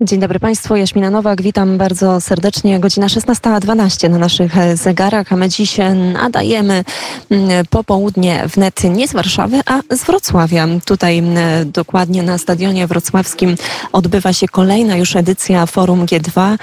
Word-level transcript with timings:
Dzień 0.00 0.20
dobry 0.20 0.40
Państwu, 0.40 0.76
Jaśmina 0.76 1.10
Nowak, 1.10 1.42
witam 1.42 1.78
bardzo 1.78 2.20
serdecznie. 2.20 2.80
Godzina 2.80 3.06
16.12 3.06 4.10
na 4.10 4.18
naszych 4.18 4.54
zegarach, 4.74 5.32
a 5.32 5.36
my 5.36 5.48
dziś 5.48 5.76
nadajemy 6.12 6.84
mm, 7.30 7.66
popołudnie 7.70 8.44
wnet 8.54 8.84
nie 8.84 9.08
z 9.08 9.12
Warszawy, 9.12 9.60
a 9.66 9.96
z 9.96 10.04
Wrocławia. 10.04 10.68
Tutaj 10.84 11.18
mm, 11.18 11.70
dokładnie 11.70 12.22
na 12.22 12.38
stadionie 12.38 12.86
wrocławskim 12.86 13.56
odbywa 13.92 14.32
się 14.32 14.48
kolejna 14.48 14.96
już 14.96 15.16
edycja 15.16 15.66
Forum 15.66 16.06
G2. 16.06 16.58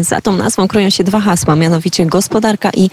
Za 0.00 0.20
tą 0.20 0.32
nazwą 0.32 0.68
kroją 0.68 0.90
się 0.90 1.04
dwa 1.04 1.20
hasła, 1.20 1.56
mianowicie 1.56 2.06
gospodarka 2.06 2.70
i 2.74 2.90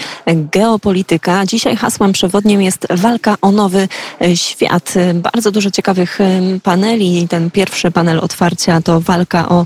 geopolityka. 0.52 1.46
Dzisiaj 1.46 1.76
hasłem 1.76 2.12
przewodnim 2.12 2.62
jest 2.62 2.88
walka 2.90 3.36
o 3.42 3.52
nowy 3.52 3.88
świat. 4.36 4.94
Bardzo 5.14 5.52
dużo 5.52 5.72
ciekawych 5.72 6.20
paneli. 6.64 7.28
Ten 7.28 7.52
pierwszy 7.52 7.92
panel 7.92 8.20
otwarcia 8.20 8.82
to 8.82 9.02
walka 9.02 9.50
o 9.50 9.66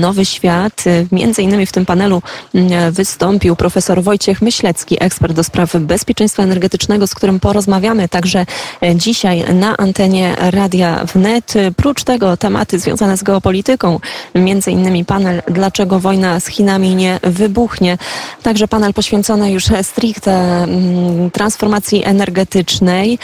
nowy 0.00 0.24
Świat. 0.24 0.84
Między 1.12 1.42
innymi 1.42 1.66
w 1.66 1.72
tym 1.72 1.86
panelu 1.86 2.22
mm, 2.54 2.92
wystąpił 2.92 3.56
profesor 3.56 4.02
Wojciech 4.02 4.42
Myślecki, 4.42 4.96
ekspert 5.00 5.32
do 5.32 5.44
spraw 5.44 5.76
bezpieczeństwa 5.76 6.42
energetycznego, 6.42 7.06
z 7.06 7.14
którym 7.14 7.40
porozmawiamy 7.40 8.08
także 8.08 8.46
e, 8.82 8.96
dzisiaj 8.96 9.54
na 9.54 9.76
antenie 9.76 10.36
Radia 10.38 11.04
Wnet. 11.14 11.54
Prócz 11.76 12.04
tego 12.04 12.36
tematy 12.36 12.78
związane 12.78 13.16
z 13.16 13.22
geopolityką, 13.22 14.00
między 14.34 14.70
innymi 14.70 15.04
panel 15.04 15.42
Dlaczego 15.50 16.00
wojna 16.00 16.40
z 16.40 16.46
Chinami 16.46 16.94
nie 16.94 17.20
wybuchnie. 17.22 17.98
Także 18.42 18.68
panel 18.68 18.94
poświęcony 18.94 19.52
już 19.52 19.64
stricte 19.82 20.62
mm, 20.62 21.30
transformacji 21.30 22.04
energetycznej. 22.04 23.18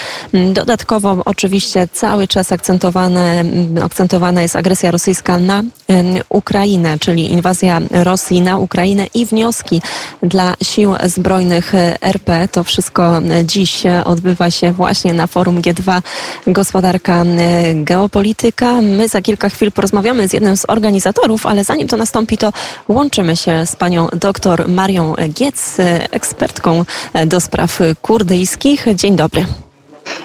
Dodatkowo 0.53 1.23
oczywiście 1.25 1.89
cały 1.93 2.29
czas 2.29 2.53
akcentowane, 2.53 3.45
akcentowana 3.83 4.43
jest 4.43 4.56
agresja 4.56 4.91
rosyjska 4.91 5.39
na 5.39 5.62
Ukrainę, 6.29 6.99
czyli 6.99 7.33
inwazja 7.33 7.81
Rosji 7.91 8.41
na 8.41 8.59
Ukrainę 8.59 9.07
i 9.15 9.27
wnioski 9.27 9.83
dla 10.23 10.55
sił 10.62 10.95
zbrojnych 11.05 11.73
RP. 12.01 12.48
To 12.53 12.65
wszystko 12.65 13.20
dziś 13.45 13.83
odbywa 14.05 14.51
się 14.51 14.73
właśnie 14.73 15.12
na 15.12 15.27
forum 15.27 15.62
G2 15.62 16.03
Gospodarka 16.47 17.25
Geopolityka. 17.75 18.81
My 18.81 19.09
za 19.09 19.23
kilka 19.23 19.48
chwil 19.48 19.73
porozmawiamy 19.73 20.29
z 20.29 20.33
jednym 20.33 20.56
z 20.56 20.65
organizatorów, 20.69 21.47
ale 21.47 21.65
zanim 21.65 21.89
to 21.89 21.97
nastąpi, 21.97 22.39
to 22.39 22.53
łączymy 22.89 23.37
się 23.37 23.67
z 23.67 23.77
panią 23.77 24.09
dr 24.12 24.69
Marią 24.69 25.15
Giec, 25.28 25.77
ekspertką 26.11 26.84
do 27.27 27.41
spraw 27.41 27.78
kurdyjskich. 28.03 28.87
Dzień 28.95 29.17
dobry. 29.17 29.47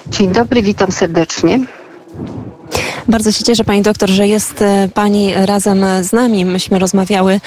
Dzień 0.06 0.32
dobry, 0.32 0.62
witam 0.62 0.92
serdecznie. 0.92 1.60
Bardzo 3.08 3.32
się 3.32 3.44
cieszę, 3.44 3.64
pani 3.64 3.82
doktor, 3.82 4.10
że 4.10 4.28
jest 4.28 4.62
e, 4.62 4.88
pani 4.94 5.34
razem 5.34 5.84
z 6.02 6.12
nami. 6.12 6.44
Myśmy 6.44 6.78
rozmawiały 6.78 7.40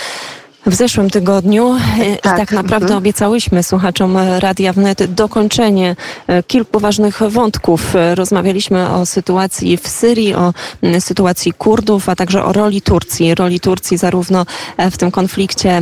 w 0.66 0.76
zeszłym 0.76 1.10
tygodniu 1.10 1.76
e, 2.00 2.18
tak. 2.18 2.38
tak 2.38 2.52
naprawdę 2.52 2.86
mhm. 2.86 2.98
obiecałyśmy 2.98 3.64
słuchaczom 3.64 4.18
Radia 4.40 4.74
Wnet 4.74 5.14
dokończenie 5.14 5.96
e, 6.28 6.44
kilku 6.44 6.80
ważnych 6.80 7.22
wątków. 7.30 7.94
Rozmawialiśmy 8.16 8.90
o 8.90 9.06
sytuacji 9.06 9.78
w 9.78 9.88
Syrii, 9.88 10.36
o 10.36 10.54
sytuacji 11.00 11.54
Kurdów, 11.54 12.10
a 12.10 12.16
także 12.16 12.46
o 12.46 12.54
roli 12.54 12.82
Turcji. 12.82 13.36
Roli 13.36 13.60
Turcji 13.60 13.98
zarówno 13.98 14.46
w 14.92 14.98
tym 14.98 15.12
konflikcie 15.12 15.82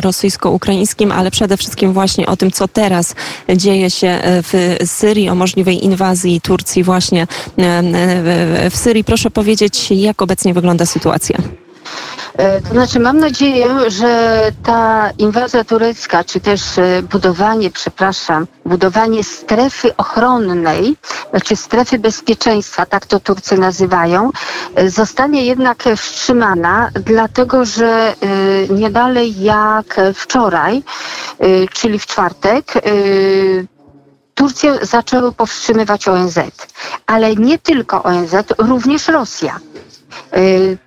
rosyjsko-ukraińskim, 0.00 1.12
ale 1.12 1.30
przede 1.30 1.56
wszystkim 1.56 1.92
właśnie 1.92 2.26
o 2.26 2.36
tym, 2.36 2.50
co 2.50 2.68
teraz 2.68 3.14
dzieje 3.56 3.90
się 3.90 4.18
w 4.22 4.76
Syrii, 4.84 5.28
o 5.28 5.34
możliwej 5.34 5.84
inwazji 5.84 6.40
Turcji 6.40 6.82
właśnie 6.82 7.26
w 8.70 8.76
Syrii. 8.76 9.04
Proszę 9.04 9.30
powiedzieć, 9.30 9.90
jak 9.90 10.22
obecnie 10.22 10.54
wygląda 10.54 10.86
sytuacja? 10.86 11.36
E, 12.36 12.60
to 12.60 12.68
znaczy 12.68 13.00
mam 13.00 13.18
nadzieję, 13.18 13.90
że 13.90 14.40
ta 14.62 15.10
inwazja 15.18 15.64
turecka, 15.64 16.24
czy 16.24 16.40
też 16.40 16.78
e, 16.78 17.02
budowanie, 17.02 17.70
przepraszam, 17.70 18.46
budowanie 18.64 19.24
strefy 19.24 19.96
ochronnej, 19.96 20.96
czy 21.44 21.56
strefy 21.56 21.98
bezpieczeństwa, 21.98 22.86
tak 22.86 23.06
to 23.06 23.20
Turcy 23.20 23.58
nazywają, 23.58 24.30
e, 24.74 24.90
zostanie 24.90 25.44
jednak 25.44 25.84
wstrzymana, 25.96 26.90
dlatego 26.94 27.64
że 27.64 28.14
nie 28.70 28.90
dalej 28.90 29.42
jak 29.42 30.00
wczoraj, 30.14 30.82
czyli 31.72 31.98
w 31.98 32.06
czwartek, 32.06 32.72
Turcję 34.34 34.78
zaczęły 34.82 35.32
powstrzymywać 35.32 36.08
ONZ, 36.08 36.38
ale 37.06 37.36
nie 37.36 37.58
tylko 37.58 38.02
ONZ, 38.02 38.34
również 38.58 39.08
Rosja. 39.08 39.60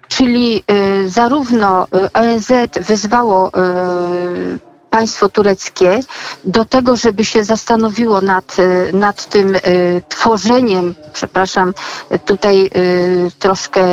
Y, 0.05 0.15
czyli 0.17 0.63
y, 0.71 1.09
zarówno 1.09 1.87
y, 1.87 2.13
ONZ 2.13 2.51
wyzwało 2.81 3.51
państwo 4.95 5.29
tureckie 5.29 5.99
do 6.43 6.65
tego, 6.65 6.95
żeby 6.95 7.25
się 7.25 7.43
zastanowiło 7.43 8.21
nad, 8.21 8.55
nad 8.93 9.29
tym 9.29 9.57
tworzeniem, 10.09 10.95
przepraszam, 11.13 11.73
tutaj 12.25 12.69
troszkę, 13.39 13.83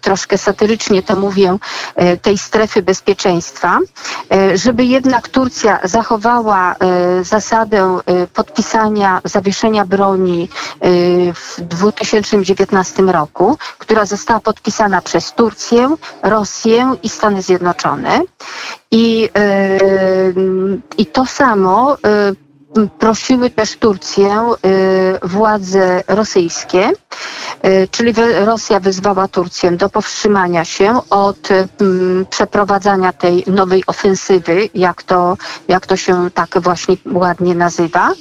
troszkę 0.00 0.38
satyrycznie 0.38 1.02
to 1.02 1.16
mówię, 1.16 1.58
tej 2.22 2.38
strefy 2.38 2.82
bezpieczeństwa, 2.82 3.78
żeby 4.54 4.84
jednak 4.84 5.28
Turcja 5.28 5.80
zachowała 5.84 6.76
zasadę 7.22 7.98
podpisania, 8.34 9.20
zawieszenia 9.24 9.84
broni 9.86 10.48
w 11.34 11.60
2019 11.60 13.02
roku, 13.02 13.58
która 13.78 14.04
została 14.06 14.40
podpisana 14.40 15.02
przez 15.02 15.32
Turcję, 15.32 15.96
Rosję 16.22 16.94
i 17.02 17.08
Stany 17.08 17.42
Zjednoczone. 17.42 18.20
I, 18.90 19.28
yy, 19.34 20.80
i 20.98 21.06
to 21.06 21.26
samo 21.26 21.96
yy, 22.04 22.49
prosiły 22.88 23.50
też 23.50 23.76
Turcję 23.76 24.44
yy, 24.64 25.28
władze 25.28 26.02
rosyjskie 26.08 26.92
Y, 27.66 27.88
czyli 27.90 28.14
Rosja 28.44 28.80
wyzwała 28.80 29.28
Turcję 29.28 29.70
do 29.70 29.88
powstrzymania 29.88 30.64
się 30.64 31.00
od 31.10 31.48
mm, 31.50 32.26
przeprowadzania 32.30 33.12
tej 33.12 33.44
nowej 33.46 33.82
ofensywy, 33.86 34.68
jak 34.74 35.02
to, 35.02 35.36
jak 35.68 35.86
to 35.86 35.96
się 35.96 36.30
tak 36.34 36.60
właśnie 36.60 36.96
ładnie 37.12 37.54
nazywa. 37.54 38.10
Y, 38.10 38.16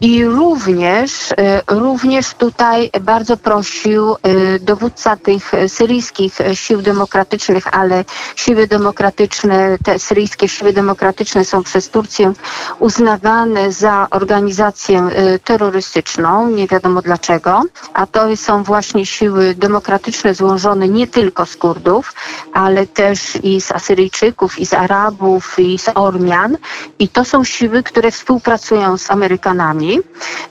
I 0.00 0.24
również, 0.24 1.30
y, 1.32 1.34
również 1.68 2.34
tutaj 2.34 2.90
bardzo 3.00 3.36
prosił 3.36 4.16
dowódca 4.60 5.16
tych 5.16 5.52
syryjskich 5.68 6.38
sił 6.54 6.82
demokratycznych, 6.82 7.74
ale 7.74 8.04
siły 8.36 8.66
demokratyczne, 8.66 9.78
te 9.84 9.98
syryjskie 9.98 10.48
siły 10.48 10.72
demokratyczne 10.72 11.44
są 11.44 11.62
przez 11.62 11.88
Turcję 11.88 12.32
uznawane 12.78 13.55
za 13.68 14.06
organizację 14.10 15.08
terrorystyczną, 15.44 16.50
nie 16.50 16.66
wiadomo 16.66 17.02
dlaczego, 17.02 17.62
a 17.94 18.06
to 18.06 18.36
są 18.36 18.62
właśnie 18.62 19.06
siły 19.06 19.54
demokratyczne 19.54 20.34
złożone 20.34 20.88
nie 20.88 21.06
tylko 21.06 21.46
z 21.46 21.56
Kurdów, 21.56 22.12
ale 22.52 22.86
też 22.86 23.38
i 23.42 23.60
z 23.60 23.72
Asyryjczyków, 23.72 24.58
i 24.58 24.66
z 24.66 24.74
Arabów, 24.74 25.58
i 25.58 25.78
z 25.78 25.88
Ormian. 25.94 26.56
I 26.98 27.08
to 27.08 27.24
są 27.24 27.44
siły, 27.44 27.82
które 27.82 28.10
współpracują 28.10 28.98
z 28.98 29.10
Amerykanami. 29.10 29.98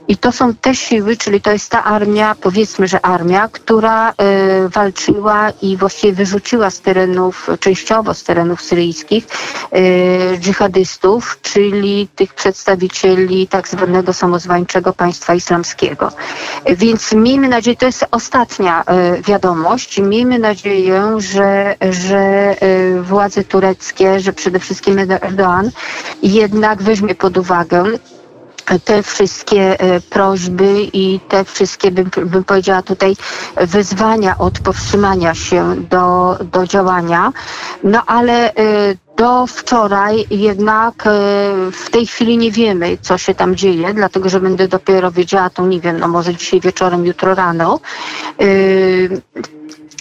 I 0.08 0.18
to 0.18 0.32
są 0.32 0.54
te 0.56 0.76
siły, 0.76 1.18
czyli 1.18 1.42
to 1.42 1.52
jest 1.52 1.72
ta 1.72 1.84
armia, 1.84 2.36
powiedzmy, 2.42 2.88
że 2.88 3.06
armia, 3.06 3.48
która 3.52 4.12
y, 4.12 4.14
walczyła 4.70 5.50
i 5.62 5.78
właściwie 5.78 6.14
wyrzuciła 6.14 6.70
z 6.70 6.82
terenów, 6.82 7.48
częściowo 7.60 8.14
z 8.14 8.24
terenów 8.24 8.62
syryjskich, 8.62 9.28
y, 9.76 10.38
dżihadystów, 10.40 11.38
czyli 11.42 12.08
tych 12.16 12.34
przedstawicieli 12.34 12.85
tak 13.50 13.68
zwanego 13.68 14.14
samozwańczego 14.14 14.94
państwa 14.94 15.36
islamskiego. 15.36 16.12
Więc 16.78 17.14
miejmy 17.14 17.48
nadzieję, 17.48 17.78
to 17.78 17.86
jest 17.86 18.06
ostatnia 18.12 18.84
e, 18.86 19.22
wiadomość. 19.22 20.00
Miejmy 20.00 20.40
nadzieję, 20.40 21.16
że, 21.18 21.76
że 21.92 22.18
e, 22.18 23.02
władze 23.02 23.44
tureckie, 23.44 24.20
że 24.20 24.34
przede 24.34 24.60
wszystkim 24.60 24.96
Erdoğan 24.96 25.70
jednak 26.24 26.84
weźmie 26.84 27.16
pod 27.16 27.38
uwagę 27.38 27.84
te 28.86 29.04
wszystkie 29.04 29.80
e, 29.80 30.02
prośby 30.02 30.90
i 30.94 31.20
te 31.30 31.44
wszystkie, 31.44 31.92
bym, 31.92 32.10
bym 32.26 32.44
powiedziała 32.44 32.82
tutaj, 32.82 33.16
wyzwania 33.58 34.38
od 34.38 34.60
powstrzymania 34.60 35.36
się 35.36 35.76
do, 35.76 36.38
do 36.52 36.68
działania. 36.68 37.32
No 37.84 38.02
ale 38.06 38.54
do 39.18 39.48
wczoraj 39.48 40.26
jednak 40.30 41.08
e, 41.08 41.12
w 41.72 41.90
tej 41.90 42.08
chwili 42.08 42.38
nie 42.38 42.52
wiemy, 42.52 42.98
co 43.02 43.18
się 43.18 43.36
tam 43.36 43.56
dzieje, 43.56 43.94
dlatego 43.94 44.30
że 44.30 44.40
będę 44.40 44.68
dopiero 44.68 45.12
wiedziała, 45.12 45.50
to 45.50 45.68
nie 45.68 45.80
wiem, 45.82 46.00
no 46.00 46.08
może 46.08 46.36
dzisiaj 46.36 46.60
wieczorem, 46.60 47.06
jutro 47.06 47.36
rano. 47.36 47.80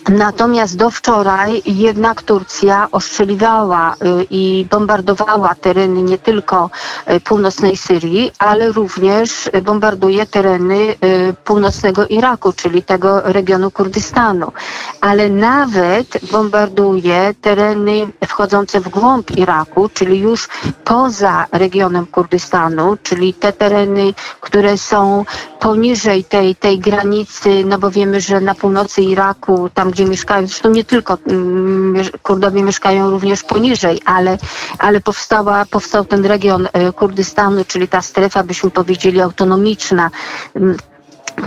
Natomiast 0.09 0.77
do 0.77 0.91
wczoraj 0.91 1.63
jednak 1.67 2.23
Turcja 2.23 2.89
ostrzeliwała 2.93 3.95
y, 3.95 4.27
i 4.31 4.67
bombardowała 4.71 5.55
tereny 5.55 6.03
nie 6.03 6.19
tylko 6.19 6.71
y, 7.11 7.21
północnej 7.21 7.77
Syrii, 7.77 8.33
ale 8.39 8.73
również 8.73 9.51
bombarduje 9.63 10.27
tereny 10.27 10.75
y, 10.75 11.35
północnego 11.45 12.07
Iraku, 12.07 12.53
czyli 12.53 12.83
tego 12.83 13.21
regionu 13.21 13.71
Kurdystanu. 13.71 14.53
Ale 15.01 15.29
nawet 15.29 16.07
bombarduje 16.33 17.35
tereny 17.41 18.07
wchodzące 18.27 18.81
w 18.81 18.89
głąb 18.89 19.31
Iraku, 19.31 19.89
czyli 19.89 20.19
już 20.21 20.49
poza 20.85 21.47
regionem 21.53 22.07
Kurdystanu, 22.07 22.97
czyli 23.03 23.35
te 23.35 23.53
tereny, 23.53 24.15
które 24.41 24.79
są 24.79 25.25
poniżej 25.61 26.25
tej, 26.25 26.57
tej 26.57 26.79
granicy, 26.79 27.65
no 27.65 27.79
bo 27.79 27.91
wiemy, 27.91 28.21
że 28.21 28.41
na 28.41 28.55
północy 28.55 29.03
Iraku, 29.03 29.69
tam 29.75 29.94
gdzie 29.95 30.05
mieszkają, 30.05 30.47
zresztą 30.47 30.71
nie 30.71 30.85
tylko 30.85 31.19
mm, 31.27 32.05
Kurdowie 32.23 32.63
mieszkają 32.63 33.11
również 33.11 33.43
poniżej, 33.43 34.01
ale, 34.05 34.39
ale 34.79 35.01
powstała, 35.01 35.65
powstał 35.71 36.05
ten 36.05 36.27
region 36.27 36.69
e, 36.73 36.93
Kurdystanu, 36.93 37.65
czyli 37.65 37.89
ta 37.89 38.03
strefa, 38.03 38.43
byśmy 38.43 38.71
powiedzieli, 38.71 39.21
autonomiczna. 39.21 40.11
Mm, 40.57 40.77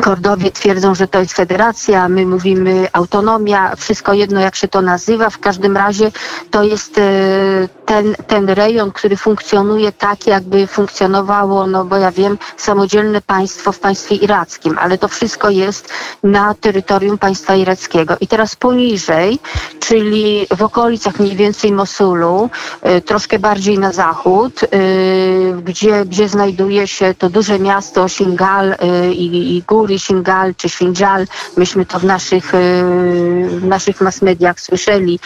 Kordowie 0.02 0.52
twierdzą, 0.52 0.96
że 0.96 1.08
to 1.08 1.20
jest 1.20 1.34
federacja, 1.34 2.10
my 2.10 2.26
mówimy 2.26 2.88
autonomia, 2.94 3.76
wszystko 3.76 4.14
jedno 4.14 4.40
jak 4.40 4.56
się 4.56 4.68
to 4.68 4.82
nazywa. 4.82 5.30
W 5.30 5.40
każdym 5.40 5.78
razie 5.78 6.12
to 6.52 6.64
jest 6.64 6.98
e, 6.98 7.04
ten, 7.88 8.16
ten 8.28 8.50
rejon, 8.50 8.92
który 8.92 9.18
funkcjonuje 9.18 9.92
tak, 9.92 10.28
jakby 10.28 10.68
funkcjonowało, 10.68 11.68
no 11.68 11.86
bo 11.86 11.98
ja 11.98 12.12
wiem, 12.12 12.38
samodzielne 12.58 13.22
państwo 13.22 13.72
w 13.72 13.80
państwie 13.80 14.16
irackim, 14.16 14.78
ale 14.80 14.98
to 14.98 15.08
wszystko 15.08 15.50
jest 15.50 15.90
na 16.24 16.54
terytorium 16.54 17.18
państwa 17.18 17.56
irackiego. 17.56 18.16
I 18.22 18.28
teraz 18.28 18.56
poniżej, 18.56 19.40
czyli 19.80 20.48
w 20.58 20.64
okolicach 20.64 21.20
mniej 21.20 21.36
więcej 21.36 21.72
Mosulu, 21.72 22.50
e, 22.82 23.02
troszkę 23.02 23.40
bardziej 23.40 23.80
na 23.80 23.92
zachód, 23.92 24.64
e, 24.64 24.68
gdzie, 25.62 26.06
gdzie 26.06 26.30
znajduje 26.30 26.88
się 26.88 27.14
to 27.14 27.30
duże 27.30 27.60
miasto 27.60 28.10
Shingal 28.10 28.76
i, 29.12 29.56
i 29.56 29.64
góry 29.68 30.00
Shingal 30.00 30.56
czy 30.56 30.70
Shinjal, 30.70 31.28
myśmy 31.58 31.86
to 31.86 32.00
w 32.00 32.04
naszych, 32.04 32.52
w 33.48 33.64
naszych 33.64 34.02
mass 34.02 34.22
mediach 34.22 34.60
słyszeli, 34.60 35.20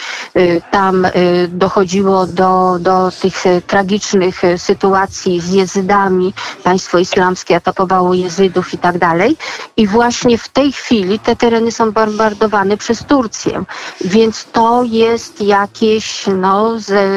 tam 0.70 1.06
dochodziło 1.48 2.26
do 2.26 2.51
do, 2.80 3.10
tych 3.20 3.46
e, 3.46 3.62
tragicznych 3.62 4.44
e, 4.44 4.58
sytuacji 4.58 5.40
z 5.40 5.48
jezydami. 5.52 6.34
Państwo 6.64 6.98
islamskie 6.98 7.56
atakowało 7.56 8.14
jezydów 8.14 8.74
i 8.74 8.78
tak 8.78 8.98
dalej. 8.98 9.36
I 9.76 9.86
właśnie 9.86 10.38
w 10.38 10.48
tej 10.48 10.72
chwili 10.72 11.18
te 11.18 11.36
tereny 11.36 11.72
są 11.72 11.92
bombardowane 11.92 12.76
przez 12.76 13.04
Turcję. 13.04 13.64
Więc 14.00 14.46
to 14.52 14.82
jest 14.82 15.40
jakieś 15.40 16.26
no, 16.26 16.80
ze, 16.80 17.08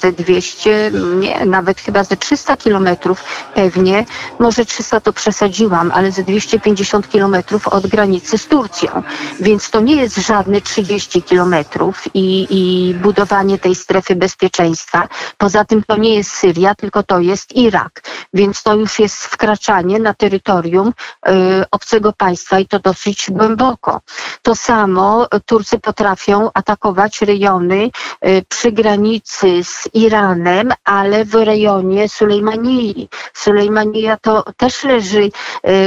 ze 0.00 0.12
200, 0.12 0.90
nie, 1.20 1.46
nawet 1.46 1.80
chyba 1.80 2.04
ze 2.04 2.16
300 2.16 2.56
kilometrów 2.56 3.24
pewnie. 3.54 4.04
Może 4.38 4.64
300 4.64 5.00
to 5.00 5.12
przesadziłam, 5.12 5.90
ale 5.94 6.12
ze 6.12 6.22
250 6.22 7.08
kilometrów 7.08 7.68
od 7.68 7.86
granicy 7.86 8.38
z 8.38 8.46
Turcją. 8.46 9.02
Więc 9.40 9.70
to 9.70 9.80
nie 9.80 9.96
jest 9.96 10.16
żadne 10.16 10.60
30 10.60 11.22
kilometrów 11.22 12.02
i, 12.14 12.46
i 12.50 12.94
budowanie 12.94 13.58
tej 13.58 13.74
strefy 13.74 14.16
bezpieczeństwa 14.16 14.67
bezpieczeństwa. 14.68 15.08
Poza 15.38 15.64
tym 15.64 15.82
to 15.84 15.96
nie 15.96 16.14
jest 16.14 16.30
Syria, 16.30 16.74
tylko 16.74 17.02
to 17.02 17.20
jest 17.20 17.56
Irak, 17.56 18.02
więc 18.34 18.62
to 18.62 18.74
już 18.74 18.98
jest 18.98 19.16
wkraczanie 19.16 19.98
na 19.98 20.14
terytorium 20.14 20.88
y, 20.88 21.32
obcego 21.70 22.12
państwa 22.12 22.58
i 22.58 22.66
to 22.66 22.78
dosyć 22.78 23.30
głęboko. 23.30 24.00
To 24.42 24.54
samo 24.54 25.26
Turcy 25.46 25.78
potrafią 25.78 26.50
atakować 26.54 27.20
rejony 27.20 27.90
y, 28.26 28.44
przy 28.48 28.72
granicy 28.72 29.64
z 29.64 29.88
Iranem, 29.94 30.72
ale 30.84 31.24
w 31.24 31.34
rejonie 31.34 32.08
Sulejmanii. 32.08 33.08
Sulejmania 33.34 34.16
to 34.16 34.44
też 34.56 34.84
leży, 34.84 35.22
y, 35.22 35.30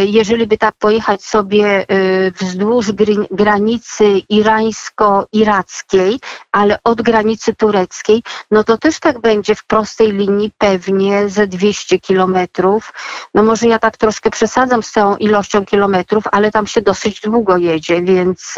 jeżeli 0.05 0.47
by 0.47 0.57
tak 0.57 0.75
pojechać 0.75 1.23
sobie 1.23 1.85
y, 1.91 2.31
wzdłuż 2.39 2.91
granicy 3.31 4.21
irańsko-irackiej, 4.29 6.19
ale 6.51 6.79
od 6.83 7.01
granicy 7.01 7.53
tureckiej, 7.53 8.23
no 8.51 8.63
to 8.63 8.70
to 8.71 8.77
też 8.77 8.99
tak 8.99 9.19
będzie 9.19 9.55
w 9.55 9.63
prostej 9.63 10.11
linii 10.11 10.51
pewnie 10.57 11.29
ze 11.29 11.47
200 11.47 11.99
kilometrów. 11.99 12.93
No 13.33 13.43
może 13.43 13.67
ja 13.67 13.79
tak 13.79 13.97
troszkę 13.97 14.29
przesadzam 14.29 14.83
z 14.83 14.91
tą 14.91 15.17
ilością 15.17 15.65
kilometrów, 15.65 16.23
ale 16.31 16.51
tam 16.51 16.67
się 16.67 16.81
dosyć 16.81 17.21
długo 17.21 17.57
jedzie, 17.57 18.01
więc 18.01 18.53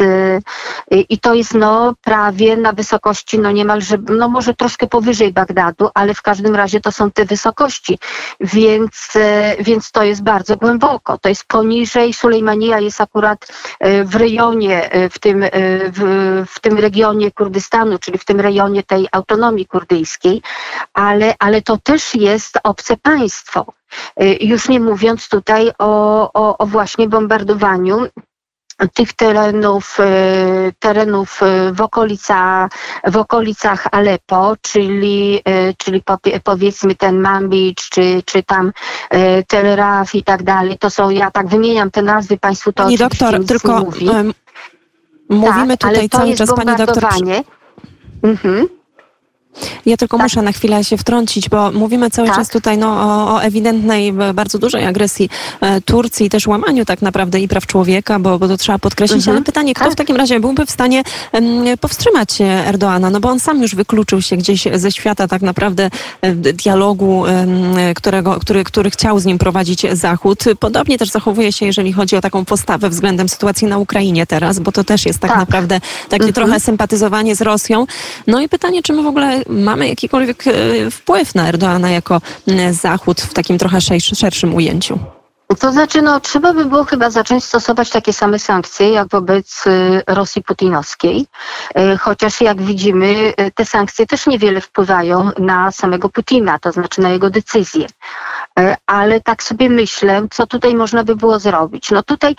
yy, 0.90 1.00
i 1.00 1.18
to 1.18 1.34
jest 1.34 1.54
no 1.54 1.94
prawie 2.02 2.56
na 2.56 2.72
wysokości 2.72 3.38
no 3.38 3.50
niemalże, 3.50 3.98
no 4.08 4.28
może 4.28 4.54
troszkę 4.54 4.86
powyżej 4.86 5.32
Bagdadu, 5.32 5.88
ale 5.94 6.14
w 6.14 6.22
każdym 6.22 6.54
razie 6.54 6.80
to 6.80 6.92
są 6.92 7.10
te 7.10 7.24
wysokości, 7.24 7.98
więc, 8.40 9.08
yy, 9.14 9.64
więc 9.64 9.90
to 9.90 10.02
jest 10.02 10.22
bardzo 10.22 10.56
głęboko. 10.56 11.18
To 11.18 11.28
jest 11.28 11.44
poniżej, 11.44 12.12
Sulejmania 12.12 12.78
jest 12.78 13.00
akurat 13.00 13.46
yy, 13.80 14.04
w 14.04 14.14
rejonie, 14.16 14.90
w 15.10 15.18
tym, 15.18 15.44
w, 15.92 16.44
w 16.48 16.60
tym 16.60 16.78
regionie 16.78 17.30
Kurdystanu, 17.30 17.98
czyli 17.98 18.18
w 18.18 18.24
tym 18.24 18.40
rejonie 18.40 18.82
tej 18.82 19.08
autonomii 19.12 19.66
kurdyjskiej 19.66 20.03
ale, 20.94 21.34
ale 21.38 21.62
to 21.62 21.78
też 21.78 22.14
jest 22.14 22.58
obce 22.64 22.96
państwo. 22.96 23.66
Y, 24.22 24.38
już 24.40 24.68
nie 24.68 24.80
mówiąc 24.80 25.28
tutaj 25.28 25.70
o, 25.78 26.30
o, 26.32 26.58
o 26.58 26.66
właśnie 26.66 27.08
bombardowaniu 27.08 28.06
tych 28.94 29.12
terenów, 29.12 30.00
y, 30.00 30.72
terenów 30.78 31.42
y, 31.42 31.72
w, 31.72 31.80
okolica, 31.80 32.68
w 33.06 33.16
okolicach 33.16 33.86
Aleppo, 33.92 34.54
czyli, 34.62 35.42
czyli 35.78 36.02
powiedzmy 36.44 36.94
ten 36.94 37.20
Manbij, 37.20 37.74
czy, 37.74 38.22
czy 38.24 38.42
tam 38.42 38.72
Tel 39.48 39.76
Raf 39.76 40.14
i 40.14 40.22
tak 40.24 40.42
dalej. 40.42 40.78
To 40.78 40.90
są, 40.90 41.10
ja 41.10 41.30
tak 41.30 41.48
wymieniam 41.48 41.90
te 41.90 42.02
nazwy, 42.02 42.38
Państwu 42.38 42.72
to 42.72 42.82
Pani 42.82 42.98
doktor, 42.98 43.44
tylko 43.46 43.80
mówi. 43.80 44.08
mówimy 45.28 45.76
tak, 45.76 45.90
tutaj 45.90 46.08
cały 46.08 46.36
czas, 46.36 46.54
Pani 46.54 46.76
doktor... 46.76 47.04
Mhm. 48.22 48.83
Ja 49.86 49.96
tylko 49.96 50.16
tak. 50.16 50.24
muszę 50.24 50.42
na 50.42 50.52
chwilę 50.52 50.84
się 50.84 50.96
wtrącić, 50.96 51.48
bo 51.48 51.72
mówimy 51.72 52.10
cały 52.10 52.28
tak. 52.28 52.36
czas 52.36 52.48
tutaj 52.48 52.78
no, 52.78 52.88
o, 52.88 53.34
o, 53.34 53.42
ewidentnej, 53.42 54.12
bardzo 54.12 54.58
dużej 54.58 54.86
agresji 54.86 55.30
e, 55.60 55.80
Turcji, 55.80 56.30
też 56.30 56.46
łamaniu 56.46 56.84
tak 56.84 57.02
naprawdę 57.02 57.40
i 57.40 57.48
praw 57.48 57.66
człowieka, 57.66 58.18
bo, 58.18 58.38
bo 58.38 58.48
to 58.48 58.56
trzeba 58.56 58.78
podkreślić. 58.78 59.18
Mhm. 59.18 59.36
Ale 59.36 59.44
pytanie, 59.44 59.74
kto 59.74 59.84
tak. 59.84 59.92
w 59.92 59.96
takim 59.96 60.16
razie 60.16 60.40
byłby 60.40 60.66
w 60.66 60.70
stanie 60.70 61.02
powstrzymać 61.80 62.40
Erdoana? 62.40 63.10
No 63.10 63.20
bo 63.20 63.28
on 63.28 63.40
sam 63.40 63.62
już 63.62 63.74
wykluczył 63.74 64.22
się 64.22 64.36
gdzieś 64.36 64.64
ze 64.74 64.92
świata 64.92 65.28
tak 65.28 65.42
naprawdę 65.42 65.90
e, 66.22 66.34
dialogu, 66.34 67.24
którego, 67.94 68.40
który, 68.40 68.64
który 68.64 68.90
chciał 68.90 69.18
z 69.18 69.24
nim 69.24 69.38
prowadzić 69.38 69.86
Zachód. 69.92 70.44
Podobnie 70.60 70.98
też 70.98 71.10
zachowuje 71.10 71.52
się, 71.52 71.66
jeżeli 71.66 71.92
chodzi 71.92 72.16
o 72.16 72.20
taką 72.20 72.44
postawę 72.44 72.90
względem 72.90 73.28
sytuacji 73.28 73.66
na 73.66 73.78
Ukrainie 73.78 74.26
teraz, 74.26 74.58
bo 74.58 74.72
to 74.72 74.84
też 74.84 75.06
jest 75.06 75.18
tak, 75.18 75.30
tak. 75.30 75.40
naprawdę 75.40 75.80
takie 76.08 76.24
mhm. 76.24 76.32
trochę 76.32 76.60
sympatyzowanie 76.60 77.36
z 77.36 77.42
Rosją. 77.42 77.86
No 78.26 78.40
i 78.40 78.48
pytanie, 78.48 78.82
czy 78.82 78.92
my 78.92 79.02
w 79.02 79.06
ogóle 79.06 79.43
mamy 79.48 79.88
jakikolwiek 79.88 80.46
e, 80.46 80.90
wpływ 80.90 81.34
na 81.34 81.48
Erdoana 81.48 81.90
jako 81.90 82.20
Zachód 82.70 83.20
w 83.20 83.34
takim 83.34 83.58
trochę 83.58 83.80
szerszym 84.14 84.54
ujęciu? 84.54 84.98
To 85.58 85.72
znaczy, 85.72 86.02
no, 86.02 86.20
trzeba 86.20 86.52
by 86.52 86.64
było 86.64 86.84
chyba 86.84 87.10
zacząć 87.10 87.44
stosować 87.44 87.90
takie 87.90 88.12
same 88.12 88.38
sankcje 88.38 88.90
jak 88.90 89.08
wobec 89.08 89.64
e, 89.66 90.14
Rosji 90.14 90.42
putinowskiej, 90.42 91.26
e, 91.74 91.96
chociaż 91.96 92.40
jak 92.40 92.62
widzimy, 92.62 93.32
te 93.54 93.64
sankcje 93.64 94.06
też 94.06 94.26
niewiele 94.26 94.60
wpływają 94.60 95.30
na 95.38 95.72
samego 95.72 96.08
Putina, 96.08 96.58
to 96.58 96.72
znaczy 96.72 97.00
na 97.00 97.10
jego 97.10 97.30
decyzje. 97.30 97.86
Ale 98.86 99.20
tak 99.20 99.42
sobie 99.42 99.70
myślę, 99.70 100.26
co 100.30 100.46
tutaj 100.46 100.74
można 100.74 101.04
by 101.04 101.16
było 101.16 101.38
zrobić. 101.38 101.90
No 101.90 102.02
tutaj 102.02 102.36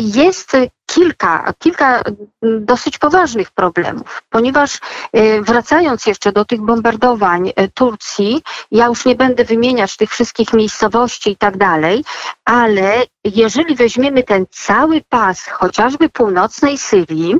jest 0.00 0.56
kilka, 0.86 1.52
kilka 1.58 2.02
dosyć 2.42 2.98
poważnych 2.98 3.50
problemów, 3.50 4.22
ponieważ 4.30 4.78
e, 5.12 5.42
wracając 5.42 6.06
jeszcze 6.06 6.32
do 6.32 6.44
tych 6.44 6.60
bombardowań 6.60 7.52
e, 7.56 7.68
Turcji, 7.68 8.42
ja 8.70 8.86
już 8.86 9.04
nie 9.04 9.14
będę 9.14 9.44
wymieniać 9.44 9.96
tych 9.96 10.10
wszystkich 10.10 10.52
miejscowości 10.52 11.30
i 11.30 11.36
tak 11.36 11.56
dalej, 11.56 12.04
ale 12.44 13.02
jeżeli 13.24 13.74
weźmiemy 13.74 14.22
ten 14.22 14.46
cały 14.50 15.02
pas 15.08 15.46
chociażby 15.46 16.08
północnej 16.08 16.78
Syrii, 16.78 17.36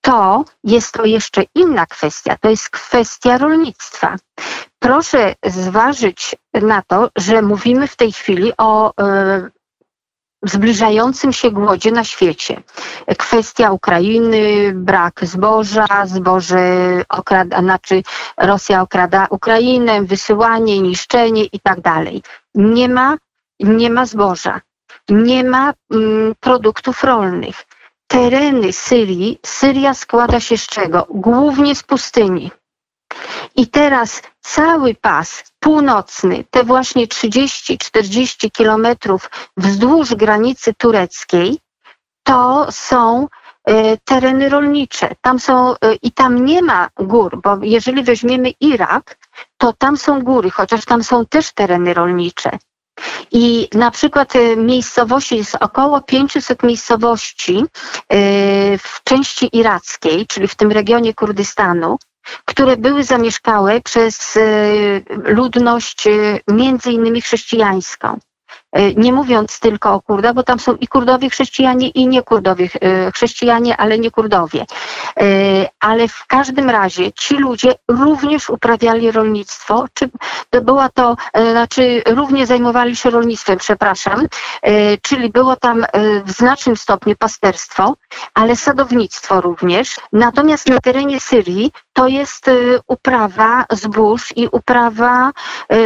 to 0.00 0.44
jest 0.64 0.92
to 0.92 1.04
jeszcze 1.04 1.42
inna 1.54 1.86
kwestia, 1.86 2.36
to 2.40 2.50
jest 2.50 2.70
kwestia 2.70 3.38
rolnictwa. 3.38 4.16
Proszę 4.80 5.34
zważyć 5.46 6.36
na 6.54 6.82
to, 6.82 7.10
że 7.16 7.42
mówimy 7.42 7.86
w 7.88 7.96
tej 7.96 8.12
chwili 8.12 8.52
o 8.58 8.92
e, 9.00 9.50
zbliżającym 10.42 11.32
się 11.32 11.50
głodzie 11.50 11.92
na 11.92 12.04
świecie. 12.04 12.62
Kwestia 13.18 13.72
Ukrainy, 13.72 14.72
brak 14.74 15.20
zboża, 15.22 15.86
zboże 16.04 16.60
okrada, 17.08 17.60
znaczy 17.60 18.02
Rosja 18.36 18.82
okrada 18.82 19.26
Ukrainę, 19.30 20.02
wysyłanie, 20.02 20.80
niszczenie 20.80 21.44
i 21.44 21.60
tak 21.60 21.80
dalej. 21.80 22.22
Nie 22.54 22.88
ma, 22.88 23.16
nie 23.60 23.90
ma 23.90 24.06
zboża, 24.06 24.60
nie 25.08 25.44
ma 25.44 25.74
mm, 25.90 26.34
produktów 26.40 27.04
rolnych. 27.04 27.66
tereny 28.06 28.72
Syrii, 28.72 29.38
Syria 29.46 29.94
składa 29.94 30.40
się 30.40 30.56
z 30.58 30.66
czego? 30.66 31.06
Głównie 31.10 31.74
z 31.74 31.82
pustyni. 31.82 32.50
I 33.60 33.66
teraz 33.66 34.22
cały 34.40 34.94
pas 34.94 35.44
północny, 35.58 36.44
te 36.50 36.64
właśnie 36.64 37.06
30-40 37.06 38.50
kilometrów 38.50 39.30
wzdłuż 39.56 40.14
granicy 40.14 40.74
tureckiej, 40.74 41.58
to 42.22 42.66
są 42.70 43.28
e, 43.64 43.96
tereny 43.96 44.48
rolnicze. 44.48 45.14
Tam 45.20 45.40
są 45.40 45.70
e, 45.72 45.76
i 46.02 46.12
tam 46.12 46.44
nie 46.44 46.62
ma 46.62 46.88
gór, 46.96 47.40
bo 47.42 47.58
jeżeli 47.62 48.02
weźmiemy 48.02 48.50
Irak, 48.60 49.18
to 49.58 49.72
tam 49.72 49.96
są 49.96 50.22
góry, 50.22 50.50
chociaż 50.50 50.84
tam 50.84 51.04
są 51.04 51.26
też 51.26 51.52
tereny 51.52 51.94
rolnicze. 51.94 52.50
I 53.32 53.68
na 53.74 53.90
przykład 53.90 54.36
e, 54.36 54.56
miejscowości, 54.56 55.36
jest 55.36 55.56
około 55.60 56.00
500 56.00 56.62
miejscowości 56.62 57.64
w 58.78 59.04
części 59.04 59.48
irackiej, 59.52 60.26
czyli 60.26 60.48
w 60.48 60.54
tym 60.54 60.72
regionie 60.72 61.14
Kurdystanu, 61.14 61.98
które 62.44 62.76
były 62.76 63.04
zamieszkałe 63.04 63.80
przez 63.80 64.38
ludność 65.24 66.08
między 66.48 66.92
innymi 66.92 67.22
chrześcijańską. 67.22 68.18
E, 68.72 68.94
nie 68.94 69.12
mówiąc 69.12 69.60
tylko 69.60 69.94
o 69.94 70.00
Kurdach, 70.00 70.34
bo 70.34 70.42
tam 70.42 70.58
są 70.58 70.76
i 70.76 70.88
Kurdowie 70.88 71.30
chrześcijanie, 71.30 71.88
i 71.88 72.06
nie 72.06 72.22
Kurdowie 72.22 72.68
e, 72.80 73.12
chrześcijanie, 73.12 73.76
ale 73.76 73.98
nie 73.98 74.10
Kurdowie. 74.10 74.66
Ale 75.80 76.08
w 76.08 76.26
każdym 76.26 76.70
razie 76.70 77.12
ci 77.12 77.36
ludzie 77.36 77.74
również 77.88 78.50
uprawiali 78.50 79.10
rolnictwo, 79.10 79.84
czy 79.94 80.10
była 80.62 80.88
to, 80.88 81.16
znaczy 81.50 82.02
równie 82.06 82.46
zajmowali 82.46 82.96
się 82.96 83.10
rolnictwem, 83.10 83.58
przepraszam, 83.58 84.26
czyli 85.02 85.30
było 85.30 85.56
tam 85.56 85.86
w 86.24 86.30
znacznym 86.30 86.76
stopniu 86.76 87.16
pasterstwo, 87.16 87.94
ale 88.34 88.56
sadownictwo 88.56 89.40
również. 89.40 89.96
Natomiast 90.12 90.68
na 90.68 90.80
terenie 90.80 91.20
Syrii 91.20 91.72
to 92.00 92.08
jest 92.08 92.50
uprawa 92.86 93.64
zbóż 93.70 94.36
i 94.36 94.48
uprawa 94.52 95.32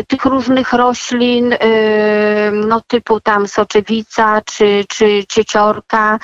tych 0.06 0.24
różnych 0.24 0.72
roślin, 0.72 1.54
no 2.52 2.74
no 2.74 2.80
typu 2.86 3.20
tam 3.20 3.48
soczewica, 3.48 4.40
czy, 4.40 4.84
czy 4.88 5.24
cieciorka, 5.28 6.18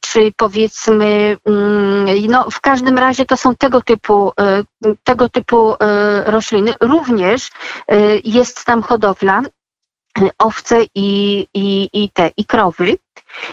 czy 0.00 0.32
powiedzmy, 0.36 1.36
mm, 1.46 2.26
no 2.28 2.50
w 2.50 2.60
każdym 2.60 2.98
razie 2.98 3.24
to 3.24 3.36
są 3.36 3.54
tego 3.54 3.82
typu, 3.82 4.32
tego 5.04 5.28
typu 5.28 5.74
rośliny. 6.26 6.74
Również 6.80 7.50
jest 8.24 8.64
tam 8.64 8.82
hodowla 8.82 9.42
owce 10.38 10.84
i, 10.94 11.46
i, 11.54 11.88
i 11.92 12.10
te, 12.10 12.30
i 12.36 12.44
krowy. 12.44 12.96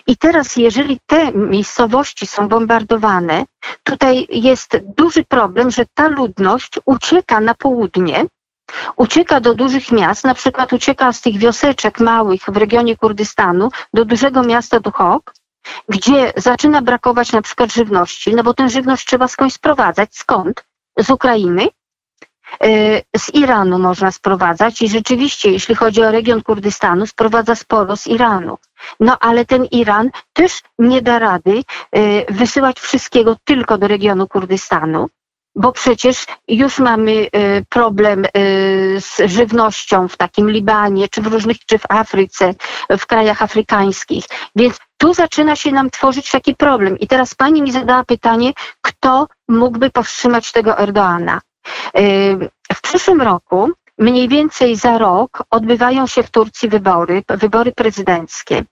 I 0.08 0.18
teraz, 0.18 0.56
jeżeli 0.56 1.00
te 1.06 1.32
miejscowości 1.32 2.28
są 2.28 2.48
bombardowane, 2.48 3.46
tutaj 3.84 4.28
jest 4.30 4.78
duży 4.98 5.24
problem, 5.24 5.72
że 5.72 5.86
ta 5.94 6.08
ludność 6.08 6.80
ucieka 6.86 7.40
na 7.40 7.54
południe, 7.54 8.26
Ucieka 8.96 9.40
do 9.40 9.56
dużych 9.56 9.92
miast, 9.92 10.24
na 10.24 10.34
przykład 10.34 10.74
ucieka 10.74 11.14
z 11.14 11.22
tych 11.22 11.38
wioseczek 11.38 12.00
małych 12.00 12.42
w 12.42 12.58
regionie 12.58 12.98
Kurdystanu 12.98 13.70
do 13.94 14.06
dużego 14.06 14.44
miasta 14.44 14.80
Duhok, 14.80 15.34
gdzie 15.90 16.34
zaczyna 16.36 16.82
brakować 16.82 17.32
na 17.32 17.42
przykład 17.42 17.74
żywności, 17.74 18.36
no 18.36 18.44
bo 18.44 18.54
tę 18.54 18.70
żywność 18.70 19.06
trzeba 19.08 19.28
skądś 19.28 19.54
sprowadzać. 19.54 20.16
Skąd? 20.16 20.66
Z 20.98 21.10
Ukrainy, 21.10 21.68
z 23.18 23.34
Iranu 23.34 23.80
można 23.80 24.12
sprowadzać 24.12 24.82
i 24.82 24.90
rzeczywiście, 24.90 25.52
jeśli 25.52 25.76
chodzi 25.76 26.04
o 26.04 26.12
region 26.12 26.42
Kurdystanu, 26.42 27.08
sprowadza 27.08 27.56
sporo 27.56 27.96
z 27.98 28.08
Iranu. 28.08 28.58
No 29.00 29.18
ale 29.20 29.46
ten 29.46 29.66
Iran 29.66 30.10
też 30.34 30.62
nie 30.80 31.02
da 31.02 31.20
rady 31.20 31.64
e, 31.92 32.34
wysyłać 32.34 32.80
wszystkiego 32.80 33.36
tylko 33.46 33.78
do 33.78 33.88
regionu 33.88 34.28
Kurdystanu 34.28 35.10
bo 35.56 35.72
przecież 35.72 36.26
już 36.48 36.80
mamy 36.80 37.12
y, 37.12 37.30
problem 37.70 38.26
z 39.00 39.22
żywnością 39.26 40.08
w 40.08 40.18
takim 40.18 40.50
Libanie, 40.52 41.10
czy 41.10 41.22
w 41.22 41.28
różnych, 41.28 41.58
czy 41.66 41.78
w 41.78 41.86
Afryce, 41.90 42.54
w 42.90 43.06
krajach 43.06 43.42
afrykańskich. 43.42 44.26
Więc 44.56 44.78
tu 44.98 45.14
zaczyna 45.14 45.56
się 45.56 45.72
nam 45.72 45.90
tworzyć 45.90 46.32
taki 46.32 46.56
problem. 46.56 47.00
I 47.00 47.08
teraz 47.08 47.36
pani 47.36 47.62
mi 47.62 47.72
zadała 47.72 48.04
pytanie, 48.04 48.54
kto 48.82 49.28
mógłby 49.48 49.90
powstrzymać 49.90 50.52
tego 50.52 50.80
Erdoana? 50.80 51.42
Y, 52.00 52.50
w 52.74 52.82
przyszłym 52.82 53.22
roku 53.22 53.72
mniej 53.98 54.28
więcej 54.28 54.76
za 54.76 54.98
rok 54.98 55.44
odbywają 55.50 56.08
się 56.08 56.24
w 56.24 56.32
Turcji 56.32 56.70
wybory, 56.70 57.24
wybory 57.30 57.72
prezydenckie. 57.72 58.64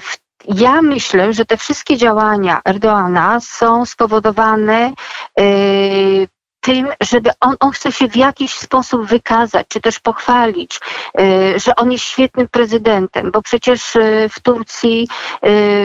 W 0.00 0.16
ja 0.48 0.82
myślę, 0.82 1.32
że 1.32 1.44
te 1.44 1.56
wszystkie 1.56 1.96
działania 1.96 2.60
Erdoana 2.64 3.40
są 3.40 3.86
spowodowane 3.86 4.92
yy, 5.38 6.28
tym, 6.66 6.88
żeby 7.00 7.30
on, 7.40 7.56
on 7.60 7.70
chce 7.70 7.92
się 7.92 8.08
w 8.08 8.16
jakiś 8.16 8.54
sposób 8.54 9.06
wykazać, 9.06 9.66
czy 9.68 9.80
też 9.80 10.00
pochwalić, 10.00 10.80
yy, 11.18 11.60
że 11.60 11.76
on 11.76 11.92
jest 11.92 12.04
świetnym 12.04 12.48
prezydentem, 12.48 13.30
bo 13.30 13.42
przecież 13.42 13.94
yy, 13.94 14.28
w 14.28 14.40
Turcji 14.40 15.08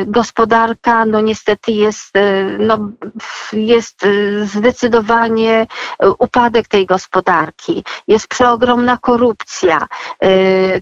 gospodarka, 0.08 1.06
no 1.06 1.22
niestety 1.22 1.72
jest, 1.72 2.14
no, 2.60 2.78
jest 3.54 4.06
zdecydowanie 4.44 5.68
upadek 6.20 6.68
tej 6.68 6.86
gospodarki, 6.86 7.84
jest 8.08 8.28
przeogromna 8.28 8.98
korupcja. 8.98 9.88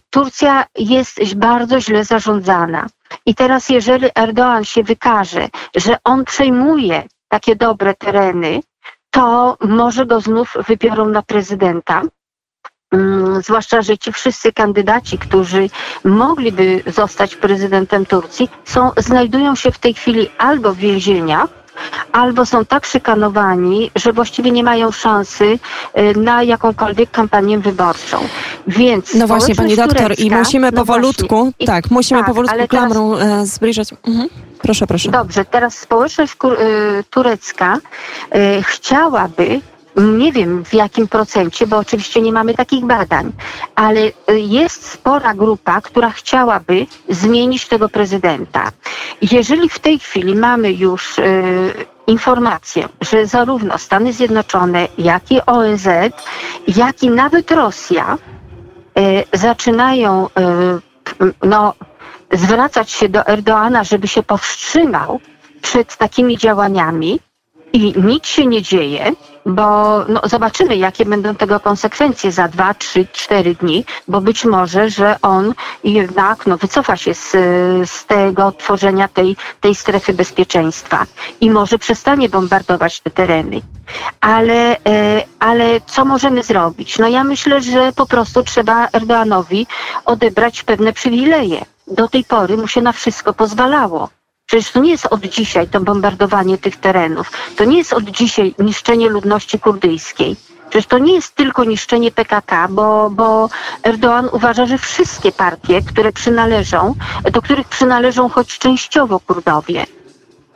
Turcja 0.10 0.66
jest 0.76 1.36
bardzo 1.36 1.82
źle 1.82 2.06
zarządzana. 2.06 2.88
I 3.26 3.36
teraz, 3.36 3.70
jeżeli 3.70 4.08
Erdoğan 4.08 4.64
się 4.64 4.84
wykaże, 4.84 5.48
że 5.76 5.98
on 6.04 6.26
przejmuje 6.26 7.04
takie 7.30 7.56
dobre 7.56 7.94
tereny, 7.94 8.62
to 9.12 9.58
może 9.62 10.06
go 10.06 10.22
znów 10.22 10.58
wybiorą 10.68 11.10
na 11.10 11.22
prezydenta. 11.22 12.02
Mm, 12.92 13.42
zwłaszcza, 13.42 13.82
że 13.82 13.98
ci 13.98 14.12
wszyscy 14.14 14.54
kandydaci, 14.54 15.18
którzy 15.18 15.70
mogliby 16.04 16.84
zostać 16.88 17.36
prezydentem 17.36 18.06
Turcji, 18.06 18.50
są, 18.66 18.92
znajdują 18.98 19.56
się 19.56 19.72
w 19.72 19.80
tej 19.80 19.94
chwili 19.94 20.30
albo 20.38 20.74
w 20.74 20.78
więzieniach, 20.78 21.50
albo 22.12 22.46
są 22.46 22.66
tak 22.66 22.86
szykanowani, 22.86 23.92
że 23.96 24.14
właściwie 24.14 24.52
nie 24.52 24.64
mają 24.64 24.92
szansy 24.92 25.60
y, 25.98 26.20
na 26.20 26.44
jakąkolwiek 26.44 27.12
kampanię 27.12 27.60
wyborczą. 27.60 28.18
Więc 28.68 29.14
no 29.14 29.28
właśnie, 29.28 29.56
pani 29.56 29.76
doktor, 29.76 30.02
turecka, 30.02 30.24
i 30.24 30.32
musimy 30.32 30.72
no 30.72 30.78
powolutku, 30.78 31.44
właśnie, 31.44 31.68
tak, 31.68 31.92
musimy 31.92 32.20
tak, 32.20 32.28
powolutku 32.28 32.68
klamrą 32.68 33.18
teraz, 33.18 33.48
zbliżać. 33.48 33.90
Mhm. 34.08 34.30
Proszę, 34.62 34.88
proszę. 34.88 35.12
Dobrze, 35.12 35.46
teraz 35.46 35.78
społeczność 35.78 36.34
y, 36.34 37.04
turecka 37.10 37.78
y, 37.78 38.64
chciałaby 38.64 39.62
nie 39.96 40.32
wiem 40.32 40.66
w 40.66 40.74
jakim 40.74 41.08
procencie, 41.08 41.68
bo 41.68 41.78
oczywiście 41.78 42.22
nie 42.22 42.32
mamy 42.32 42.54
takich 42.54 42.86
badań, 42.86 43.32
ale 43.76 44.12
jest 44.38 44.92
spora 44.92 45.34
grupa, 45.34 45.82
która 45.82 46.10
chciałaby 46.10 46.86
zmienić 47.10 47.68
tego 47.68 47.90
prezydenta. 47.90 48.72
Jeżeli 49.22 49.70
w 49.70 49.80
tej 49.80 50.00
chwili 50.00 50.36
mamy 50.36 50.72
już 50.74 51.18
y, 51.18 51.74
informację, 52.08 52.90
że 53.02 53.26
zarówno 53.26 53.78
Stany 53.78 54.14
Zjednoczone, 54.14 54.88
jak 54.98 55.32
i 55.32 55.42
ONZ, 55.46 55.88
jak 56.68 57.04
i 57.04 57.10
nawet 57.10 57.52
Rosja 57.52 58.18
y, 58.98 59.38
zaczynają 59.38 60.28
y, 60.28 60.30
no, 61.44 61.74
zwracać 62.32 62.92
się 62.92 63.10
do 63.10 63.28
Erdoana, 63.28 63.84
żeby 63.84 64.08
się 64.08 64.24
powstrzymał 64.24 65.20
przed 65.62 65.98
takimi 65.98 66.38
działaniami, 66.38 67.20
i 67.74 67.94
nic 67.98 68.28
się 68.28 68.46
nie 68.46 68.62
dzieje, 68.62 69.12
bo 69.46 70.00
no, 70.08 70.22
zobaczymy, 70.24 70.78
jakie 70.78 71.06
będą 71.06 71.36
tego 71.36 71.60
konsekwencje 71.60 72.32
za 72.32 72.48
dwa, 72.48 72.74
trzy, 72.74 73.08
cztery 73.12 73.56
dni, 73.56 73.86
bo 74.08 74.22
być 74.22 74.46
może, 74.46 74.90
że 74.90 75.16
on 75.22 75.54
jednak 75.84 76.48
no, 76.48 76.58
wycofa 76.58 76.98
się 76.98 77.14
z, 77.14 77.32
z 77.90 78.06
tego 78.06 78.52
tworzenia 78.52 79.08
tej, 79.08 79.36
tej 79.62 79.76
strefy 79.76 80.14
bezpieczeństwa 80.14 81.06
i 81.42 81.50
może 81.52 81.78
przestanie 81.78 82.30
bombardować 82.30 83.00
te 83.00 83.10
tereny. 83.10 83.62
Ale, 84.22 84.78
e, 84.88 85.24
ale 85.40 85.82
co 85.82 86.06
możemy 86.06 86.44
zrobić? 86.44 87.00
No 87.00 87.08
ja 87.08 87.24
myślę, 87.24 87.62
że 87.62 87.92
po 87.94 88.06
prostu 88.06 88.44
trzeba 88.44 88.88
Erdoanowi 88.94 89.68
odebrać 90.06 90.64
pewne 90.64 90.94
przywileje. 90.94 91.66
Do 91.90 92.08
tej 92.08 92.24
pory 92.24 92.58
mu 92.58 92.68
się 92.68 92.82
na 92.82 92.92
wszystko 92.92 93.34
pozwalało. 93.34 94.10
Przecież 94.46 94.72
to 94.72 94.80
nie 94.80 94.92
jest 94.92 95.06
od 95.06 95.22
dzisiaj 95.22 95.68
to 95.68 95.80
bombardowanie 95.80 96.58
tych 96.58 96.78
terenów. 96.78 97.32
To 97.56 97.66
nie 97.66 97.78
jest 97.78 97.94
od 97.94 98.04
dzisiaj 98.04 98.56
niszczenie 98.60 99.10
ludności 99.10 99.60
kurdyjskiej. 99.60 100.36
Przecież 100.70 100.88
to 100.88 100.98
nie 100.98 101.14
jest 101.14 101.36
tylko 101.36 101.64
niszczenie 101.64 102.12
PKK, 102.12 102.68
bo, 102.70 103.10
bo 103.10 103.50
Erdoğan 103.84 104.30
uważa, 104.32 104.66
że 104.66 104.78
wszystkie 104.78 105.32
partie, 105.32 105.82
które 105.82 106.12
przynależą, 106.12 106.96
do 107.32 107.42
których 107.42 107.68
przynależą 107.68 108.30
choć 108.30 108.60
częściowo 108.60 109.20
Kurdowie, 109.20 109.86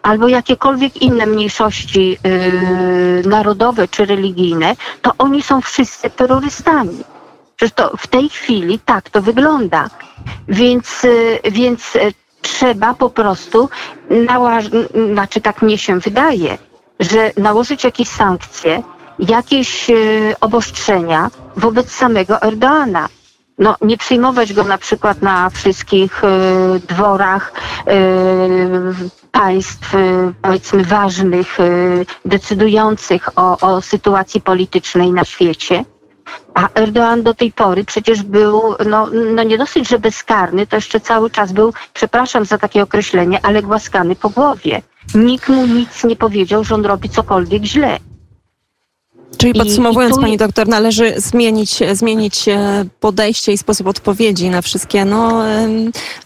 albo 0.04 0.28
jakiekolwiek 0.28 1.02
inne 1.02 1.26
mniejszości 1.26 2.18
yy, 2.24 3.30
narodowe 3.30 3.88
czy 3.88 4.06
religijne, 4.06 4.76
to 5.02 5.12
oni 5.18 5.42
są 5.42 5.62
wszyscy 5.62 6.10
terrorystami. 6.10 7.04
Przecież 7.56 7.76
to 7.76 7.98
w 7.98 8.08
tej 8.08 8.30
chwili 8.30 8.80
tak 8.80 9.10
to 9.10 9.22
wygląda. 9.22 9.90
Więc, 10.48 11.04
yy, 11.04 11.52
więc 11.52 11.98
trzeba 12.42 12.94
po 12.94 13.10
prostu, 13.10 13.70
nałaż- 14.10 14.70
znaczy 15.14 15.42
tak 15.42 15.62
mnie 15.62 15.78
się 15.78 16.00
wydaje, 16.00 16.58
że 17.00 17.32
nałożyć 17.38 17.84
jakieś 17.84 18.08
sankcje, 18.08 18.84
jakieś 19.20 19.90
e, 19.90 19.94
obostrzenia 20.42 21.30
wobec 21.58 21.92
samego 21.92 22.42
Erdoana. 22.42 23.10
No, 23.58 23.76
nie 23.82 23.98
przyjmować 23.98 24.54
go 24.54 24.64
na 24.64 24.78
przykład 24.78 25.22
na 25.22 25.50
wszystkich 25.50 26.24
e, 26.24 26.30
dworach 26.88 27.54
e, 27.88 27.94
państw, 29.32 29.96
e, 29.96 30.34
powiedzmy, 30.42 30.84
ważnych, 30.84 31.58
decydujących 32.26 33.30
o, 33.36 33.58
o 33.60 33.82
sytuacji 33.82 34.42
politycznej 34.42 35.12
na 35.12 35.26
świecie. 35.26 35.86
A 36.54 36.68
Erdoğan 36.68 37.24
do 37.24 37.34
tej 37.34 37.52
pory 37.52 37.84
przecież 37.84 38.24
był, 38.24 38.76
no, 38.86 39.08
no 39.36 39.44
nie 39.44 39.58
dosyć, 39.58 39.90
że 39.90 40.00
bezkarny, 40.00 40.68
to 40.68 40.76
jeszcze 40.76 41.00
cały 41.00 41.30
czas 41.30 41.52
był, 41.52 41.74
przepraszam 41.94 42.46
za 42.46 42.58
takie 42.58 42.84
określenie, 42.84 43.40
ale 43.44 43.62
głaskany 43.62 44.16
po 44.16 44.30
głowie. 44.30 44.82
Nikt 45.16 45.50
mu 45.50 45.68
nic 45.68 46.04
nie 46.04 46.16
powiedział, 46.16 46.64
że 46.64 46.76
on 46.76 46.86
robi 46.86 47.10
cokolwiek 47.10 47.64
źle. 47.64 48.00
Czyli 49.38 49.52
I- 49.56 49.60
podsumowując, 49.60 50.12
i 50.14 50.16
tu- 50.16 50.22
pani 50.22 50.38
doktor, 50.38 50.68
należy 50.68 51.14
zmienić, 51.18 51.80
zmienić 51.94 52.48
e, 52.48 52.86
podejście 53.00 53.52
i 53.54 53.58
sposób 53.58 53.88
odpowiedzi 53.88 54.50
na 54.50 54.62
wszystkie, 54.62 55.06
no, 55.06 55.30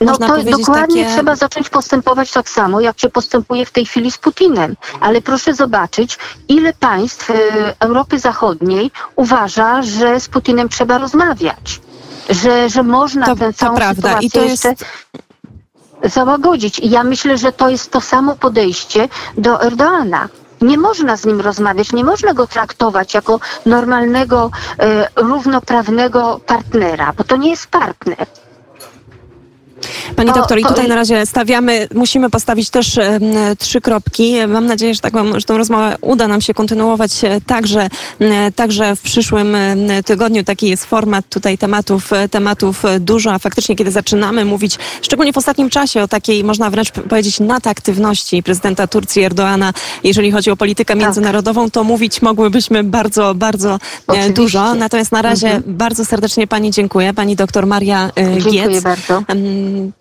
No 0.01 0.05
można 0.11 0.27
to 0.27 0.33
powiedzieć 0.33 0.57
dokładnie 0.57 1.03
takie... 1.03 1.15
trzeba 1.15 1.35
zacząć 1.35 1.69
postępować 1.69 2.31
tak 2.31 2.49
samo, 2.49 2.81
jak 2.81 2.99
się 2.99 3.09
postępuje 3.09 3.65
w 3.65 3.71
tej 3.71 3.85
chwili 3.85 4.11
z 4.11 4.17
Putinem. 4.17 4.75
Ale 4.99 5.21
proszę 5.21 5.53
zobaczyć, 5.53 6.17
ile 6.47 6.73
państw 6.73 7.29
e, 7.29 7.33
Europy 7.79 8.19
Zachodniej 8.19 8.91
uważa, 9.15 9.81
że 9.81 10.19
z 10.19 10.27
Putinem 10.27 10.69
trzeba 10.69 10.97
rozmawiać. 10.97 11.81
Że, 12.29 12.69
że 12.69 12.83
można 12.83 13.25
To- 13.25 13.35
tę 13.35 13.53
to 13.53 13.59
całą 13.59 13.75
prawda. 13.75 14.01
sytuację 14.07 14.27
I 14.27 14.31
to 14.31 14.41
jeszcze 14.43 14.69
jest- 14.69 14.85
załagodzić. 16.03 16.79
I 16.79 16.89
ja 16.89 17.03
myślę, 17.03 17.37
że 17.37 17.51
to 17.51 17.69
jest 17.69 17.91
to 17.91 18.01
samo 18.01 18.35
podejście 18.35 19.09
do 19.37 19.61
Erdoana. 19.61 20.29
Nie 20.61 20.77
można 20.77 21.17
z 21.17 21.25
nim 21.25 21.41
rozmawiać, 21.41 21.93
nie 21.93 22.03
można 22.03 22.33
go 22.33 22.47
traktować 22.47 23.13
jako 23.13 23.39
normalnego, 23.65 24.51
e, 24.79 25.07
równoprawnego 25.15 26.39
partnera, 26.45 27.13
bo 27.17 27.23
to 27.23 27.37
nie 27.37 27.49
jest 27.49 27.67
partner. 27.67 28.27
Pani 30.15 30.29
To- 30.29 30.35
doktor, 30.35 30.59
i 30.59 30.63
tutaj 30.63 30.87
na 30.87 30.95
razie 30.95 31.25
stawiamy, 31.25 31.87
musimy 31.95 32.29
postawić 32.29 32.69
też 32.69 32.99
trzy 33.59 33.81
kropki. 33.81 34.33
Mam 34.47 34.65
nadzieję, 34.65 34.93
że, 34.95 34.99
taką, 35.01 35.39
że 35.39 35.45
tą 35.45 35.57
rozmowę 35.57 35.95
uda 36.01 36.27
nam 36.27 36.41
się 36.41 36.53
kontynuować 36.53 37.23
e, 37.23 37.41
także, 37.41 37.89
m, 38.19 38.53
także 38.55 38.95
w 38.95 39.01
przyszłym 39.01 39.57
tygodniu. 40.05 40.43
Taki 40.43 40.67
jest 40.69 40.85
format 40.85 41.25
tutaj 41.29 41.57
tematów, 41.57 42.13
e, 42.13 42.29
tematów 42.29 42.85
e, 42.85 42.99
dużo, 42.99 43.33
a 43.33 43.39
faktycznie 43.39 43.75
kiedy 43.75 43.91
zaczynamy 43.91 44.45
mówić, 44.45 44.75
szczególnie 45.01 45.33
w 45.33 45.37
ostatnim 45.37 45.69
czasie 45.69 46.01
o 46.03 46.07
takiej, 46.07 46.43
można 46.43 46.69
wręcz 46.69 46.91
powiedzieć, 46.91 47.39
nadaktywności 47.39 48.43
prezydenta 48.43 48.87
Turcji 48.87 49.23
Erdoana, 49.23 49.73
jeżeli 50.03 50.31
chodzi 50.31 50.51
o 50.51 50.55
politykę 50.57 50.93
Tak. 50.93 51.03
międzynarodową, 51.03 51.71
to 51.71 51.83
mówić 51.83 52.21
mogłybyśmy 52.21 52.83
bardzo, 52.83 53.35
bardzo 53.35 53.69
e, 53.73 53.77
Oczywiście. 54.07 54.33
dużo. 54.33 54.75
Natomiast 54.75 55.11
na 55.11 55.21
razie 55.21 55.47
Mhm. 55.47 55.77
bardzo 55.77 56.05
serdecznie 56.05 56.47
Pani 56.47 56.71
dziękuję. 56.71 57.13
Pani 57.13 57.35
doktor 57.35 57.67
Maria 57.67 58.09
e, 58.15 58.31
Dziękuję 58.33 58.67
Giec. 58.69 58.83
bardzo. 58.83 59.23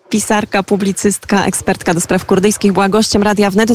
Pisarka, 0.09 0.63
publicystka, 0.63 1.45
ekspertka 1.45 1.93
do 1.93 2.01
spraw 2.01 2.25
kurdyjskich 2.25 2.71
była 2.71 2.89
gościem 2.89 3.23
Radia 3.23 3.51
Wnet. 3.51 3.65